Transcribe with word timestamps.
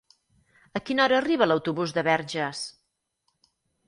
A 0.77 0.79
quina 0.85 1.03
hora 1.03 1.19
arriba 1.23 1.47
l'autobús 1.49 1.93
de 1.97 2.05
Verges? 2.07 2.63